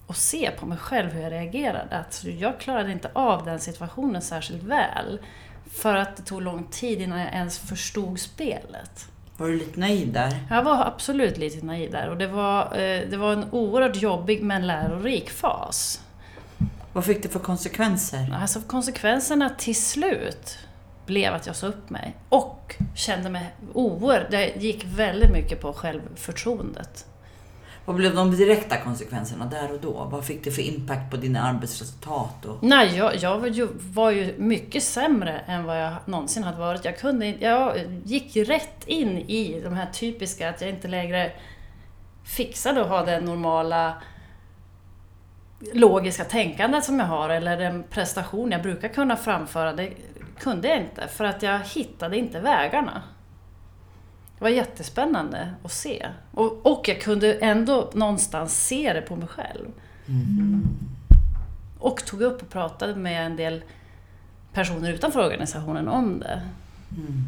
att 0.06 0.16
se 0.16 0.50
på 0.50 0.66
mig 0.66 0.78
själv 0.78 1.10
hur 1.10 1.22
jag 1.22 1.32
reagerade. 1.32 1.98
Att 1.98 2.24
jag 2.24 2.60
klarade 2.60 2.92
inte 2.92 3.10
av 3.12 3.44
den 3.44 3.60
situationen 3.60 4.22
särskilt 4.22 4.62
väl. 4.62 5.20
För 5.70 5.96
att 5.96 6.16
det 6.16 6.22
tog 6.22 6.42
lång 6.42 6.64
tid 6.64 7.00
innan 7.00 7.20
jag 7.20 7.32
ens 7.32 7.58
förstod 7.58 8.20
spelet. 8.20 9.11
Var 9.42 9.48
du 9.48 9.58
lite 9.58 9.80
naiv 9.80 10.12
där? 10.12 10.38
Jag 10.50 10.62
var 10.62 10.84
absolut 10.84 11.38
lite 11.38 11.66
naiv 11.66 11.90
där 11.90 12.10
och 12.10 12.16
det 12.16 12.26
var, 12.26 12.64
eh, 12.64 13.08
det 13.10 13.16
var 13.16 13.32
en 13.32 13.44
oerhört 13.50 13.96
jobbig 13.96 14.42
men 14.42 14.66
lärorik 14.66 15.30
fas. 15.30 16.00
Vad 16.92 17.04
fick 17.04 17.22
det 17.22 17.28
för 17.28 17.38
konsekvenser? 17.38 18.38
Alltså 18.40 18.60
konsekvenserna 18.60 19.50
till 19.50 19.76
slut 19.76 20.58
blev 21.06 21.34
att 21.34 21.46
jag 21.46 21.56
sa 21.56 21.66
upp 21.66 21.90
mig. 21.90 22.16
Och 22.28 22.76
kände 22.94 23.30
mig 23.30 23.54
oerhört... 23.72 24.30
Det 24.30 24.56
gick 24.56 24.84
väldigt 24.84 25.30
mycket 25.30 25.60
på 25.60 25.72
självförtroendet. 25.72 27.06
Vad 27.84 27.96
blev 27.96 28.14
de 28.14 28.30
direkta 28.30 28.76
konsekvenserna 28.76 29.46
där 29.46 29.72
och 29.72 29.80
då? 29.80 30.08
Vad 30.10 30.24
fick 30.24 30.44
det 30.44 30.50
för 30.50 30.62
impact 30.62 31.10
på 31.10 31.16
dina 31.16 31.42
arbetsresultat? 31.42 32.44
Och... 32.44 32.58
Nej, 32.62 32.96
jag, 32.96 33.16
jag 33.16 33.38
var, 33.38 33.48
ju, 33.48 33.68
var 33.72 34.10
ju 34.10 34.34
mycket 34.38 34.82
sämre 34.82 35.38
än 35.38 35.64
vad 35.64 35.82
jag 35.82 35.94
någonsin 36.04 36.42
hade 36.42 36.58
varit. 36.58 36.84
Jag, 36.84 36.98
kunde, 36.98 37.26
jag 37.26 37.76
gick 38.04 38.36
rätt 38.36 38.86
in 38.86 39.18
i 39.18 39.60
de 39.64 39.74
här 39.74 39.86
typiska, 39.86 40.48
att 40.48 40.60
jag 40.60 40.70
inte 40.70 40.88
längre 40.88 41.32
fixade 42.24 42.82
att 42.82 42.88
ha 42.88 43.04
den 43.04 43.24
normala 43.24 43.94
logiska 45.72 46.24
tänkandet 46.24 46.84
som 46.84 46.98
jag 46.98 47.06
har 47.06 47.28
eller 47.28 47.56
den 47.56 47.82
prestation 47.90 48.50
jag 48.50 48.62
brukar 48.62 48.88
kunna 48.88 49.16
framföra, 49.16 49.72
det 49.72 49.92
kunde 50.38 50.68
jag 50.68 50.78
inte 50.78 51.08
för 51.08 51.24
att 51.24 51.42
jag 51.42 51.60
hittade 51.60 52.16
inte 52.16 52.40
vägarna. 52.40 53.02
Det 54.42 54.48
var 54.48 54.56
jättespännande 54.56 55.54
att 55.64 55.72
se. 55.72 56.08
Och, 56.30 56.66
och 56.66 56.88
jag 56.88 57.00
kunde 57.00 57.34
ändå 57.34 57.90
någonstans 57.94 58.66
se 58.66 58.92
det 58.92 59.00
på 59.00 59.16
mig 59.16 59.28
själv. 59.28 59.66
Mm. 60.08 60.62
Och 61.78 62.04
tog 62.04 62.22
upp 62.22 62.42
och 62.42 62.50
pratade 62.50 62.96
med 62.96 63.26
en 63.26 63.36
del 63.36 63.62
personer 64.52 64.92
utanför 64.92 65.24
organisationen 65.24 65.88
om 65.88 66.18
det. 66.18 66.42
Mm. 66.90 67.24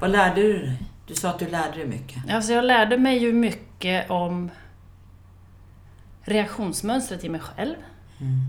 Vad 0.00 0.10
lärde 0.10 0.42
du 0.42 0.58
dig? 0.58 0.76
Du 1.06 1.14
sa 1.14 1.30
att 1.30 1.38
du 1.38 1.48
lärde 1.48 1.76
dig 1.76 1.86
mycket. 1.86 2.30
Alltså 2.30 2.52
jag 2.52 2.64
lärde 2.64 2.98
mig 2.98 3.18
ju 3.18 3.32
mycket 3.32 4.10
om 4.10 4.50
reaktionsmönstret 6.22 7.24
i 7.24 7.28
mig 7.28 7.40
själv. 7.40 7.76
Mm. 8.20 8.40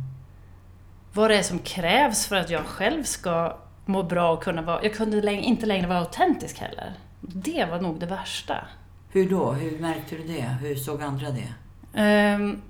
Vad 1.14 1.30
det 1.30 1.38
är 1.38 1.44
som 1.44 1.60
krävs 1.60 2.28
för 2.28 2.36
att 2.36 2.50
jag 2.50 2.66
själv 2.66 3.04
ska 3.04 3.58
må 3.86 4.04
bra 4.04 4.32
och 4.34 4.44
kunna 4.44 4.62
vara... 4.62 4.84
Jag 4.84 4.94
kunde 4.94 5.34
inte 5.34 5.66
längre 5.66 5.88
vara 5.88 6.00
autentisk 6.00 6.60
heller. 6.60 6.94
Det 7.28 7.66
var 7.66 7.82
nog 7.82 8.00
det 8.00 8.06
värsta. 8.06 8.58
Hur 9.10 9.30
då? 9.30 9.52
Hur 9.52 9.80
märkte 9.80 10.16
du 10.16 10.24
det? 10.24 10.42
Hur 10.42 10.76
såg 10.76 11.02
andra 11.02 11.28
det? 11.30 11.54
Um, 12.36 12.62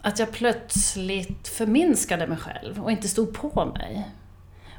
att 0.00 0.18
jag 0.18 0.32
plötsligt 0.32 1.48
förminskade 1.48 2.26
mig 2.26 2.38
själv 2.38 2.82
och 2.82 2.90
inte 2.90 3.08
stod 3.08 3.34
på 3.34 3.64
mig. 3.64 4.10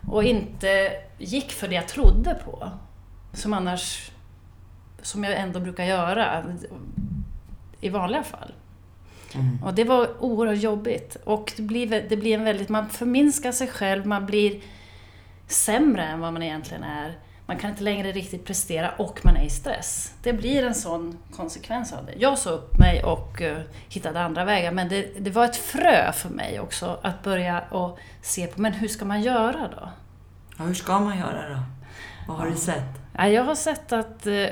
Och 0.09 0.23
inte 0.23 0.91
gick 1.17 1.51
för 1.51 1.67
det 1.67 1.75
jag 1.75 1.87
trodde 1.87 2.33
på. 2.45 2.69
Som 3.33 3.53
annars, 3.53 4.11
som 5.01 5.23
jag 5.23 5.39
ändå 5.39 5.59
brukar 5.59 5.83
göra 5.83 6.43
i 7.81 7.89
vanliga 7.89 8.23
fall. 8.23 8.53
Mm. 9.35 9.63
Och 9.63 9.73
det 9.73 9.83
var 9.83 10.23
oerhört 10.23 10.61
jobbigt. 10.61 11.17
Och 11.23 11.53
det 11.57 11.63
blir, 11.63 12.05
det 12.09 12.17
blir 12.17 12.37
en 12.37 12.43
väldigt, 12.43 12.69
man 12.69 12.89
förminskar 12.89 13.51
sig 13.51 13.67
själv, 13.67 14.05
man 14.05 14.25
blir 14.25 14.61
sämre 15.47 16.03
än 16.03 16.19
vad 16.19 16.33
man 16.33 16.43
egentligen 16.43 16.83
är. 16.83 17.17
Man 17.51 17.59
kan 17.59 17.69
inte 17.69 17.83
längre 17.83 18.11
riktigt 18.11 18.45
prestera 18.45 18.89
och 18.89 19.25
man 19.25 19.37
är 19.37 19.45
i 19.45 19.49
stress. 19.49 20.13
Det 20.23 20.33
blir 20.33 20.63
en 20.63 20.75
sån 20.75 21.17
konsekvens 21.35 21.93
av 21.93 22.05
det. 22.05 22.13
Jag 22.17 22.37
sa 22.37 22.49
upp 22.49 22.77
mig 22.79 23.03
och 23.03 23.41
uh, 23.41 23.57
hittade 23.89 24.21
andra 24.21 24.45
vägar, 24.45 24.71
men 24.71 24.89
det, 24.89 25.19
det, 25.19 25.29
var 25.29 25.45
ett 25.45 25.55
frö 25.55 26.11
för 26.11 26.29
mig 26.29 26.59
också 26.59 26.99
att 27.01 27.23
börja 27.23 27.61
och 27.61 27.99
se 28.21 28.47
på, 28.47 28.61
men 28.61 28.73
hur 28.73 28.87
ska 28.87 29.05
man 29.05 29.21
göra 29.21 29.67
då? 29.67 29.89
Ja, 30.57 30.63
hur 30.63 30.73
ska 30.73 30.99
man 30.99 31.17
göra 31.17 31.49
då? 31.49 31.59
Vad 32.27 32.37
har 32.37 32.45
ja. 32.45 32.51
du 32.51 32.57
sett? 32.57 33.01
Ja, 33.17 33.27
jag 33.27 33.43
har 33.43 33.55
sett 33.55 33.91
att 33.91 34.27
uh, 34.27 34.47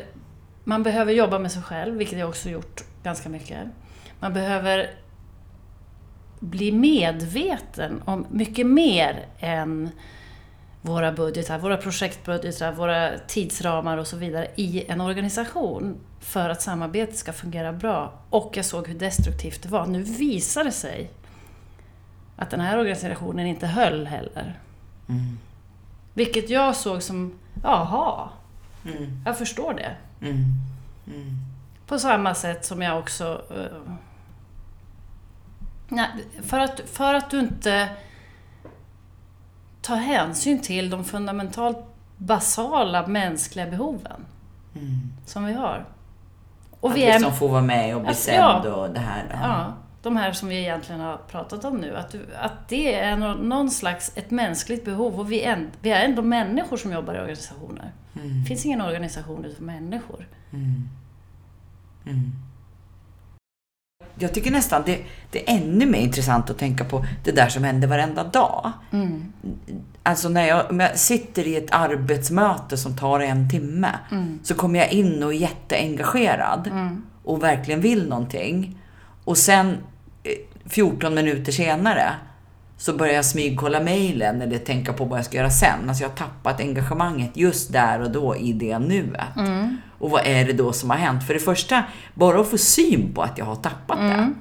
man 0.64 0.84
behöver 0.84 1.14
jobba 1.14 1.40
med 1.40 1.52
sig 1.52 1.62
själv, 1.62 1.98
vilket 1.98 2.20
jag 2.20 2.30
också 2.30 2.50
gjort 2.50 2.84
ganska 3.04 3.30
mycket. 3.30 3.60
Man 4.20 4.34
behöver 4.34 4.90
bli 6.40 6.72
medveten 6.72 8.02
om 8.06 8.26
mycket 8.30 8.68
mer 8.68 9.26
än 9.40 9.90
våra 10.82 11.12
budgetar, 11.12 11.60
våra 11.60 11.78
projektbudgetar, 11.78 12.72
våra 12.72 13.18
tidsramar 13.20 13.98
och 13.98 14.08
så 14.08 14.18
vidare 14.18 14.48
i 14.56 14.86
en 14.88 15.02
organisation 15.02 15.98
för 16.20 16.50
att 16.50 16.62
samarbetet 16.62 17.18
ska 17.18 17.34
fungera 17.34 17.74
bra. 17.74 18.14
Och 18.30 18.52
jag 18.58 18.66
såg 18.66 18.88
hur 18.88 19.00
destruktivt 19.00 19.64
det 19.64 19.70
var. 19.70 19.88
Nu 19.88 20.04
visar 20.04 20.64
det 20.64 20.72
sig 20.72 21.12
att 22.36 22.50
den 22.50 22.60
här 22.60 22.78
organisationen 22.78 23.48
inte 23.48 23.68
höll 23.68 24.08
heller. 24.08 24.60
Mm. 25.10 25.38
Vilket 26.14 26.50
jag 26.50 26.76
såg 26.76 27.04
som, 27.04 27.40
jaha, 27.64 28.30
mm. 28.86 29.22
jag 29.26 29.38
förstår 29.38 29.74
det. 29.74 29.96
Mm. 30.28 30.44
mm. 31.08 31.38
På 31.88 32.00
samma 32.00 32.36
sätt 32.36 32.66
som 32.66 32.82
jag 32.82 33.00
också 33.00 33.42
uh, 33.52 33.94
Nej, 35.90 36.08
för 36.44 36.60
att, 36.60 36.82
för 36.86 37.14
att 37.14 37.30
du 37.30 37.40
inte 37.40 37.90
tar 39.90 39.98
hänsyn 39.98 40.62
till 40.62 40.90
de 40.90 41.04
fundamentalt 41.04 41.78
basala 42.18 43.08
mänskliga 43.08 43.68
behoven 43.68 44.26
mm. 44.76 45.14
som 45.26 45.46
vi 45.46 45.54
har. 45.54 45.86
Och 46.80 46.90
att 46.90 46.96
vi 46.96 47.06
liksom 47.06 47.32
är, 47.32 47.36
får 47.36 47.50
vara 47.50 47.62
med 47.62 47.96
och 47.96 48.02
bli 48.02 48.14
sedd 48.14 48.36
ja, 48.36 48.76
och 48.76 48.90
det 48.90 49.00
här. 49.00 49.26
Ja. 49.32 49.40
ja. 49.42 49.74
de 50.02 50.18
här 50.18 50.32
som 50.32 50.50
vi 50.50 50.60
egentligen 50.60 51.02
har 51.02 51.18
pratat 51.18 51.66
om 51.66 51.78
nu. 51.78 51.96
Att, 51.96 52.16
att 52.40 52.68
det 52.68 52.96
är 52.96 53.16
någon 53.36 53.72
slags 53.72 54.12
ett 54.16 54.32
mänskligt 54.32 54.86
behov 54.86 55.20
och 55.20 55.32
vi 55.32 55.44
är, 55.44 55.70
vi 55.82 55.92
är 55.92 56.06
ändå 56.06 56.22
människor 56.22 56.78
som 56.78 56.94
jobbar 56.94 57.14
i 57.14 57.20
organisationer. 57.20 57.92
Mm. 58.16 58.42
Det 58.42 58.48
finns 58.48 58.66
ingen 58.66 58.82
organisation 58.82 59.46
utan 59.46 59.66
människor. 59.66 60.28
Mm. 60.54 60.90
Jag 64.20 64.34
tycker 64.34 64.52
nästan 64.52 64.84
det, 64.86 65.00
det, 65.32 65.50
är 65.50 65.56
ännu 65.56 65.86
mer 65.86 66.00
intressant 66.00 66.50
att 66.50 66.58
tänka 66.58 66.84
på 66.84 67.06
det 67.24 67.32
där 67.32 67.50
som 67.50 67.64
händer 67.64 67.88
varenda 67.88 68.24
dag. 68.24 68.72
Mm. 68.92 69.34
Alltså 70.04 70.30
när 70.30 70.48
jag, 70.48 70.70
om 70.70 70.80
jag 70.80 71.00
sitter 71.00 71.48
i 71.48 71.56
ett 71.56 71.72
arbetsmöte 71.72 72.78
som 72.78 72.98
tar 72.98 73.20
en 73.20 73.50
timme, 73.50 73.90
mm. 74.12 74.40
så 74.44 74.56
kommer 74.56 74.80
jag 74.80 74.92
in 74.92 75.24
och 75.24 75.34
är 75.34 75.38
jätteengagerad 75.38 76.68
mm. 76.68 77.04
och 77.24 77.44
verkligen 77.44 77.82
vill 77.82 78.10
någonting. 78.10 78.78
Och 79.24 79.38
sen 79.38 79.78
14 80.66 81.12
eh, 81.12 81.16
minuter 81.16 81.52
senare 81.52 82.14
så 82.80 82.94
börjar 82.94 83.14
jag 83.14 83.26
smygkolla 83.26 83.80
mejlen 83.80 84.42
eller 84.42 84.58
tänka 84.58 84.94
på 84.94 85.06
vad 85.06 85.18
jag 85.18 85.26
ska 85.26 85.38
göra 85.38 85.50
sen. 85.50 85.90
Alltså 85.90 86.04
jag 86.04 86.10
har 86.10 86.16
tappat 86.16 86.60
engagemanget 86.60 87.38
just 87.38 87.74
där 87.74 88.02
och 88.02 88.12
då 88.12 88.36
i 88.36 88.54
det 88.54 88.80
nuet. 88.80 89.36
Mm. 89.38 89.78
Och 90.00 90.10
vad 90.10 90.22
är 90.26 90.46
det 90.46 90.54
då 90.54 90.74
som 90.74 90.90
har 90.90 90.98
hänt? 90.98 91.24
För 91.24 91.34
det 91.34 91.40
första, 91.40 91.84
bara 92.14 92.40
att 92.40 92.50
få 92.50 92.58
syn 92.58 93.14
på 93.14 93.22
att 93.22 93.38
jag 93.38 93.46
har 93.46 93.56
tappat 93.56 94.00
mm. 94.00 94.18
det. 94.18 94.34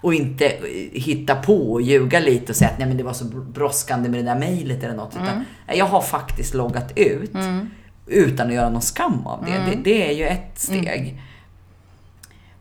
Och 0.00 0.14
inte 0.14 0.46
eh, 0.46 0.62
hitta 0.92 1.34
på 1.34 1.72
och 1.72 1.82
ljuga 1.82 2.20
lite 2.20 2.52
och 2.52 2.56
säga 2.56 2.70
att 2.70 2.78
nej 2.78 2.88
men 2.88 2.96
det 2.96 3.02
var 3.02 3.12
så 3.12 3.24
brådskande 3.24 4.08
med 4.08 4.20
det 4.20 4.30
där 4.30 4.38
mejlet 4.38 4.82
eller 4.84 4.94
något. 4.94 5.14
Mm. 5.14 5.26
Utan 5.26 5.44
jag 5.66 5.86
har 5.86 6.02
faktiskt 6.02 6.54
loggat 6.54 6.92
ut 6.96 7.34
mm. 7.34 7.70
utan 8.06 8.46
att 8.46 8.54
göra 8.54 8.70
någon 8.70 8.82
skam 8.82 9.26
av 9.26 9.44
det. 9.44 9.50
det. 9.50 9.56
Mm. 9.56 9.82
Det, 9.82 10.08
är 10.10 10.12
ju 10.12 10.26
ett 10.26 10.58
steg. 10.58 11.08
Mm. 11.08 11.18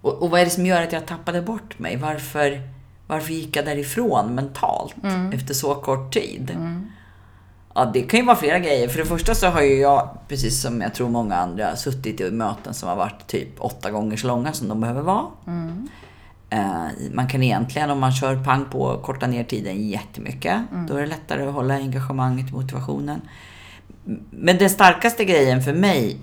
Och, 0.01 0.21
och 0.21 0.29
vad 0.29 0.41
är 0.41 0.45
det 0.45 0.51
som 0.51 0.65
gör 0.65 0.81
att 0.81 0.93
jag 0.93 1.05
tappade 1.05 1.41
bort 1.41 1.79
mig? 1.79 1.97
Varför, 1.97 2.61
varför 3.09 3.33
gick 3.33 3.55
jag 3.55 3.65
därifrån 3.65 4.35
mentalt 4.35 4.95
mm. 5.03 5.31
efter 5.33 5.53
så 5.53 5.75
kort 5.75 6.13
tid? 6.13 6.57
Ja, 7.73 7.91
det 7.93 8.01
kan 8.01 8.19
ju 8.19 8.25
vara 8.25 8.35
flera 8.35 8.59
grejer. 8.59 8.87
För 8.87 8.97
det 8.97 9.05
första 9.05 9.35
så 9.35 9.47
har 9.47 9.61
ju 9.61 9.79
jag, 9.79 10.09
precis 10.27 10.61
som 10.61 10.81
jag 10.81 10.93
tror 10.93 11.09
många 11.09 11.35
andra, 11.35 11.75
suttit 11.75 12.21
i 12.21 12.31
möten 12.31 12.73
som 12.73 12.89
har 12.89 12.95
varit 12.95 13.27
typ 13.27 13.49
åtta 13.57 13.91
gånger 13.91 14.17
så 14.17 14.27
långa 14.27 14.53
som 14.53 14.67
de 14.67 14.81
behöver 14.81 15.01
vara. 15.01 15.25
Mm. 15.47 15.89
Eh, 16.49 17.09
man 17.11 17.27
kan 17.27 17.43
egentligen, 17.43 17.89
om 17.89 17.99
man 17.99 18.11
kör 18.11 18.43
pang 18.43 18.65
på, 18.65 18.97
korta 18.97 19.27
ner 19.27 19.43
tiden 19.43 19.89
jättemycket. 19.89 20.61
Mm. 20.71 20.87
Då 20.87 20.95
är 20.95 21.01
det 21.01 21.07
lättare 21.07 21.47
att 21.47 21.53
hålla 21.53 21.73
engagemanget 21.73 22.51
motivationen. 22.51 23.21
Men 24.29 24.57
den 24.57 24.69
starkaste 24.69 25.25
grejen 25.25 25.63
för 25.63 25.73
mig, 25.73 26.17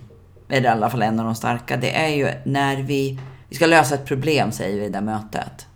är 0.49 0.61
det 0.61 0.69
i 0.69 0.71
alla 0.71 0.91
fall 0.91 1.03
en 1.03 1.21
av 1.21 1.27
de 1.27 1.35
starka, 1.35 1.77
det 1.77 1.97
är 1.97 2.09
ju 2.09 2.29
när 2.45 2.77
vi, 2.77 3.19
vi 3.49 3.57
ska 3.57 3.67
lösa 3.67 3.95
ett 3.95 4.07
problem, 4.07 4.53
säger 4.53 4.77
vi 4.77 4.85
i 4.85 4.89
det 4.89 4.93
där 4.93 5.01
mötet. 5.01 5.67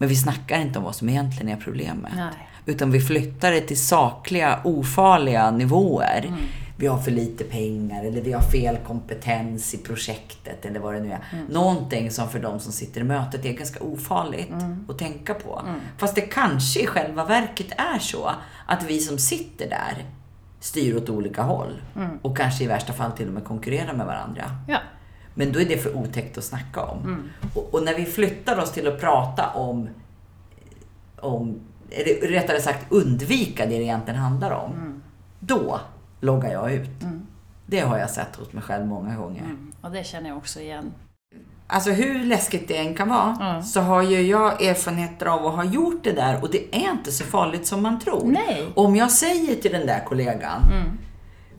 Men 0.00 0.08
vi 0.08 0.16
snackar 0.16 0.60
inte 0.60 0.78
om 0.78 0.84
vad 0.84 0.94
som 0.94 1.08
egentligen 1.08 1.48
är 1.58 1.60
problemet. 1.60 2.12
Nej. 2.16 2.48
Utan 2.66 2.90
vi 2.90 3.00
flyttar 3.00 3.52
det 3.52 3.60
till 3.60 3.80
sakliga, 3.80 4.60
ofarliga 4.64 5.50
nivåer. 5.50 6.32
Vi 6.76 6.86
har 6.86 6.98
för 6.98 7.10
lite 7.10 7.44
pengar 7.44 8.04
eller 8.04 8.22
vi 8.22 8.32
har 8.32 8.42
fel 8.42 8.76
kompetens 8.86 9.74
i 9.74 9.78
projektet 9.78 10.66
eller 10.66 10.80
vad 10.80 10.94
det 10.94 11.00
nu 11.00 11.12
är. 11.12 11.20
Någonting 11.50 12.10
som 12.10 12.28
för 12.28 12.38
de 12.38 12.60
som 12.60 12.72
sitter 12.72 13.00
i 13.00 13.04
mötet 13.04 13.44
är 13.44 13.52
ganska 13.52 13.84
ofarligt 13.84 14.52
att 14.88 14.98
tänka 14.98 15.34
på. 15.34 15.62
Fast 15.98 16.14
det 16.14 16.20
kanske 16.20 16.80
i 16.80 16.86
själva 16.86 17.24
verket 17.24 17.72
är 17.76 17.98
så 17.98 18.30
att 18.66 18.82
vi 18.82 19.00
som 19.00 19.18
sitter 19.18 19.68
där 19.68 20.04
styr 20.60 20.96
åt 20.96 21.08
olika 21.08 21.42
håll. 21.42 21.82
Och 22.22 22.36
kanske 22.36 22.64
i 22.64 22.66
värsta 22.66 22.92
fall 22.92 23.12
till 23.12 23.28
och 23.28 23.34
med 23.34 23.44
konkurrerar 23.44 23.92
med 23.92 24.06
varandra. 24.06 24.44
Ja. 24.68 24.78
Men 25.34 25.52
då 25.52 25.60
är 25.60 25.64
det 25.64 25.78
för 25.78 25.96
otäckt 25.96 26.38
att 26.38 26.44
snacka 26.44 26.82
om. 26.82 27.30
Och, 27.54 27.74
och 27.74 27.82
när 27.82 27.94
vi 27.94 28.04
flyttar 28.04 28.58
oss 28.58 28.72
till 28.72 28.88
att 28.88 29.00
prata 29.00 29.50
om, 29.50 29.88
om 31.20 31.60
eller 31.90 32.28
rättare 32.28 32.60
sagt 32.60 32.92
undvika 32.92 33.66
det 33.66 33.78
det 33.78 33.82
egentligen 33.82 34.20
handlar 34.20 34.50
om. 34.50 35.02
Då 35.40 35.80
loggar 36.20 36.52
jag 36.52 36.72
ut. 36.72 36.90
Det 37.66 37.80
har 37.80 37.98
jag 37.98 38.10
sett 38.10 38.36
hos 38.36 38.52
mig 38.52 38.62
själv 38.62 38.86
många 38.86 39.16
gånger. 39.16 39.42
Mm. 39.42 39.72
Och 39.80 39.90
det 39.90 40.04
känner 40.04 40.28
jag 40.28 40.38
också 40.38 40.60
igen. 40.60 40.92
Alltså 41.66 41.90
hur 41.90 42.24
läskigt 42.24 42.68
det 42.68 42.76
än 42.76 42.94
kan 42.94 43.08
vara 43.08 43.62
så 43.62 43.80
har 43.80 44.02
ju 44.02 44.22
jag 44.22 44.62
erfarenheter 44.62 45.26
av 45.26 45.46
att 45.46 45.54
ha 45.54 45.64
gjort 45.64 46.04
det 46.04 46.12
där 46.12 46.42
och 46.42 46.50
det 46.50 46.76
är 46.76 46.90
inte 46.90 47.12
så 47.12 47.24
farligt 47.24 47.66
som 47.66 47.82
man 47.82 48.00
tror. 48.00 48.24
Nej. 48.24 48.66
Om 48.74 48.96
jag 48.96 49.10
säger 49.10 49.54
till 49.54 49.72
den 49.72 49.86
där 49.86 50.04
kollegan 50.04 50.62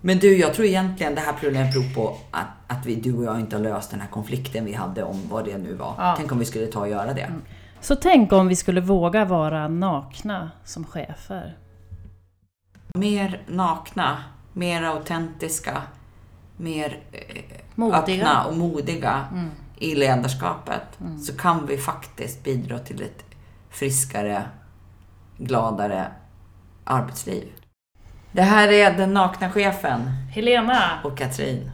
Men 0.01 0.19
du, 0.19 0.37
jag 0.37 0.53
tror 0.53 0.67
egentligen 0.67 1.15
det 1.15 1.21
här 1.21 1.33
problemet 1.33 1.73
beror 1.73 1.93
på 1.93 2.17
att, 2.31 2.47
att 2.67 2.85
vi, 2.85 2.95
du 2.95 3.13
och 3.17 3.23
jag 3.23 3.39
inte 3.39 3.55
har 3.55 3.63
löst 3.63 3.91
den 3.91 4.01
här 4.01 4.07
konflikten 4.07 4.65
vi 4.65 4.73
hade 4.73 5.03
om 5.03 5.21
vad 5.29 5.45
det 5.45 5.57
nu 5.57 5.73
var. 5.73 5.93
Ja. 5.97 6.13
Tänk 6.17 6.31
om 6.31 6.39
vi 6.39 6.45
skulle 6.45 6.67
ta 6.67 6.79
och 6.79 6.89
göra 6.89 7.13
det. 7.13 7.31
Så 7.81 7.95
tänk 7.95 8.33
om 8.33 8.47
vi 8.47 8.55
skulle 8.55 8.81
våga 8.81 9.25
vara 9.25 9.67
nakna 9.67 10.51
som 10.63 10.85
chefer. 10.85 11.57
Mer 12.93 13.41
nakna, 13.47 14.23
mer 14.53 14.83
autentiska, 14.83 15.81
mer 16.57 16.99
eh, 17.11 17.43
Modiga. 17.75 17.97
öppna 17.99 18.45
och 18.45 18.57
modiga 18.57 19.25
i 19.77 19.95
ledarskapet. 19.95 20.99
Så 21.25 21.37
kan 21.37 21.65
vi 21.65 21.77
faktiskt 21.77 22.43
bidra 22.43 22.79
till 22.79 23.01
ett 23.01 23.25
friskare, 23.69 24.43
gladare 25.37 26.07
arbetsliv. 26.83 27.47
Det 28.31 28.41
här 28.41 28.71
är 28.71 28.97
den 28.97 29.13
nakna 29.13 29.49
chefen 29.49 30.01
Helena! 30.31 30.81
och 31.03 31.17
Katrin. 31.17 31.71